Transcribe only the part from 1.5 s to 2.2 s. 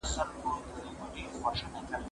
ته منډه وهې!.